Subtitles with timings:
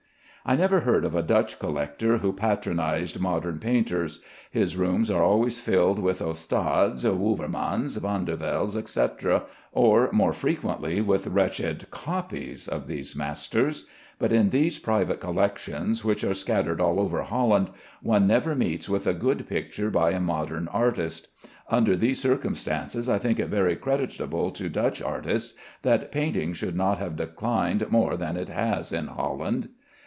[0.43, 4.21] I never heard of a Dutch collector who patronized modern painters.
[4.49, 11.85] His rooms are always filled with Ostades, Wouvermans, Vanderveldes, etc., or more frequently with wretched
[11.91, 13.85] copies of these masters;
[14.17, 17.69] but in these private collections, which are scattered all over Holland,
[18.01, 21.27] one never meets with a good picture by a modern artist.
[21.69, 26.97] Under these circumstances I think it very creditable to Dutch artists that painting should not
[26.97, 29.69] have declined more than it has in Holland.